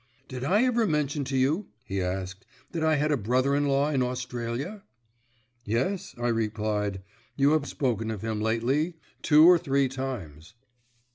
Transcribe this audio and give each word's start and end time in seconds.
"Did 0.27 0.43
I 0.43 0.63
ever 0.63 0.87
mention 0.87 1.23
to 1.25 1.37
you," 1.37 1.67
he 1.85 2.01
asked, 2.01 2.43
"that 2.71 2.83
I 2.83 2.95
had 2.95 3.11
a 3.11 3.17
brother 3.17 3.55
in 3.55 3.67
law 3.67 3.91
in 3.91 4.01
Australia?" 4.01 4.81
"Yes," 5.63 6.15
I 6.19 6.29
replied, 6.29 7.03
"you 7.35 7.51
have 7.51 7.67
spoken 7.67 8.09
of 8.09 8.23
him 8.23 8.41
lately 8.41 8.95
two 9.21 9.45
or 9.45 9.59
three 9.59 9.87
times." 9.87 10.55